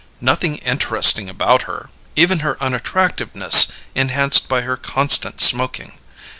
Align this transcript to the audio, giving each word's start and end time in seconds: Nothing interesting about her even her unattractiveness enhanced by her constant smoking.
Nothing 0.19 0.57
interesting 0.57 1.29
about 1.29 1.61
her 1.69 1.91
even 2.15 2.39
her 2.39 2.57
unattractiveness 2.59 3.71
enhanced 3.93 4.49
by 4.49 4.61
her 4.61 4.75
constant 4.75 5.39
smoking. 5.39 5.99